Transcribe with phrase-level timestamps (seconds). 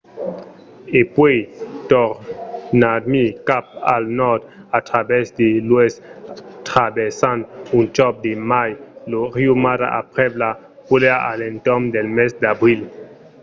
[0.99, 1.39] e puèi
[1.91, 4.41] tornarmai cap al nòrd
[4.77, 5.97] a travèrs de l'oèst
[6.69, 7.41] traversant
[7.77, 8.69] un còp de mai
[9.11, 12.81] lo riu mara aprèp las pluèjas a l’entorn del mes d’abril